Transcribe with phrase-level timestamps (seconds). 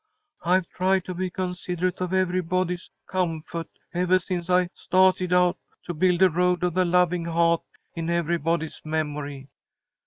[0.43, 6.23] I've tried to be considerate of everybody's comfo't evah since I stah'ted out to build
[6.23, 7.61] a road of the loving hah't
[7.93, 9.47] in everybody's memory.